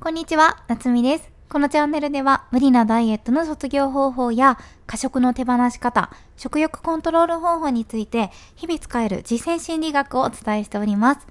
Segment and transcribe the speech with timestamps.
[0.00, 1.28] こんにちは、なつみです。
[1.48, 11.26] このチャンネルでは無理なダイエットの卒業方法や過食の手放し方、食欲コントロール方法について日々使える実践心理学をお伝えしております。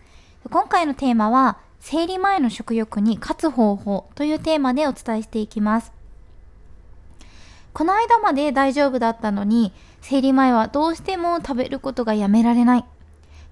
[0.50, 5.94] 今回のテーマは生理前の食欲に勝つ方法というテーマでお伝えしていきます。
[7.72, 9.72] この間まで大丈夫だったのに
[10.02, 12.86] 生理前はどうしても食べることがやめられない。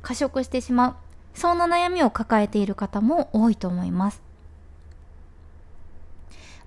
[0.02, 0.96] 過食してしまう。
[1.34, 4.25] そんな悩みを抱えている方も多いと思います。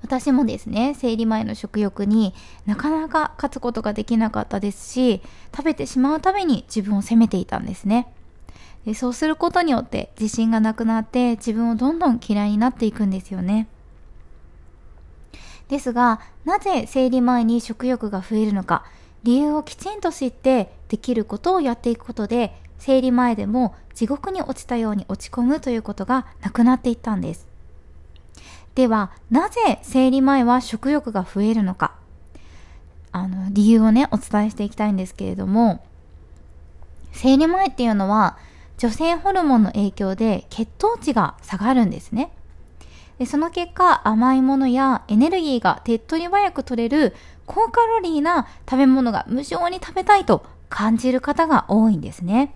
[0.02, 2.34] 私もですね、生理前の食欲に
[2.66, 5.20] なかなか勝つことができなかったですし、
[5.55, 8.12] 食べてしまうために自分を責めていたんですね。
[8.87, 13.66] でそうすることによって自信がなくなって自分をどんどん嫌いになっていくんですよね。
[15.69, 18.84] ですが、なぜ生理前に食欲が増えるのか、
[19.25, 27.47] 理由をきちんと知ってできることをやっていくことで、生理前でも地獄に落ちたように落ち込むということがなくなっていったんです。
[28.79, 31.97] では、なぜ生理前は食欲が増えるのか。
[33.11, 35.85] あの、理由をね、お伝えしていきたいんですけれども、
[37.11, 38.39] 生理前っていうのは、
[38.77, 42.31] 女性ホルモンの影響で血糖値が下がるんですね。
[43.19, 52.55] でその結果、甘いものやエネルギーが手っ取り早く取れる高カロリーな食べ物が無性に食べたいと感じる方が多いんですね。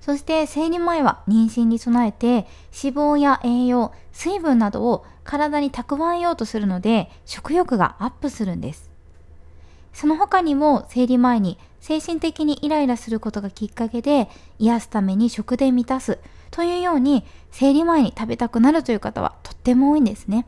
[0.00, 8.90] そして生理前は妊娠に備えて脂肪や栄養、水分などを体に蓄えようとするので食欲がアップするんです。
[9.92, 16.18] その他にも生理前に精神的にイライラすることがきっかけで癒すために食で満たす
[16.50, 20.46] というように生理前に食べたくなるという方はとっても多いんですね。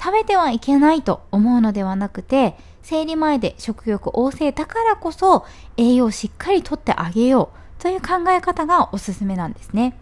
[0.00, 5.44] 食べてはいけないと思うのではなくて生理前で食欲旺盛だからこそ
[5.76, 9.96] 栄養をしっかりとってあげようという考え方がおすすめなんですね。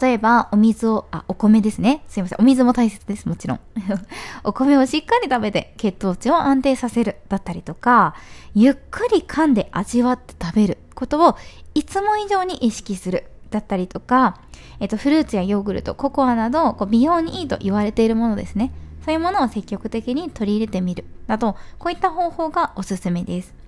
[0.00, 2.04] 例えば、お水を、あ、お米ですね。
[2.08, 2.38] すいません。
[2.40, 3.28] お水も大切です。
[3.28, 3.60] もちろん。
[4.44, 7.16] お米をしっかり食べて血糖値を安定させる。
[7.28, 8.14] だったりとか、
[8.54, 11.36] ゆっくり噛んで味わって食べることを
[11.74, 13.26] いつも以上に意識する。
[13.50, 14.38] だったりとか、
[14.80, 18.72] えっと、フルーツやヨーグルト、ココアなど、こう美容にいいと言われているものですね。
[19.04, 21.04] そういうものを積極的に取り入れてみる。
[21.26, 23.63] など、こういった方法がおすすめです。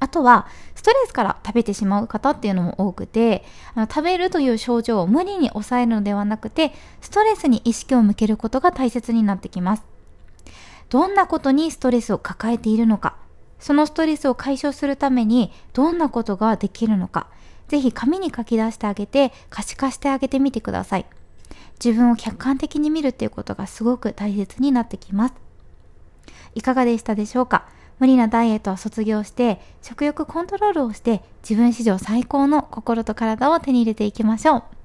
[0.00, 3.44] あとは、ストレスから食べてしまう方っていうのも多くて、
[3.74, 9.82] あの食べるという症状を無理に抑えるのではなくて、ストレスに意識を向けることが大切になってきます。
[10.88, 13.14] どんなことにストレスを抱えているのか、
[13.60, 17.28] そのストレスを解消するためにどんなことができるのか、
[17.68, 21.06] ぜひ紙に書き出してあげて可視化してあげてみてください。
[21.82, 25.34] 自分を客観的に見るっていうことがすごく大切になってきます。
[26.54, 27.68] いかがでしたでしょうか？
[28.00, 34.79] 無理なダイエットを卒業して、食欲コントロールをして、自分史上最高の心と体を手に入れていきましょう。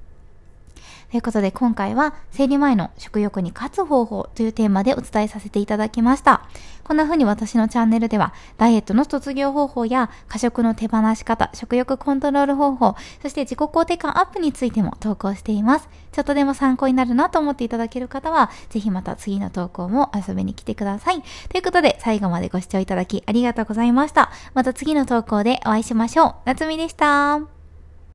[1.11, 6.41] ということで今回は生理前の食欲に勝つ方法というテーマでお伝えさせていただきました。
[6.83, 15.89] こんな風に私のチャンネルではダイエットの卒業方法や過食の手放し方、食欲コントロール方法、そして自己肯定感アップについても投稿しています。
[16.11, 21.23] ちょっとでも参考になるなと思っていただける方は、ぜひまた次の投稿も遊びに来てください。
[21.49, 24.31] ということで最後までご視聴いただきありがとうございました。
[24.53, 26.35] また次の投稿でお会いしましょう。
[26.45, 27.54] 夏美でした。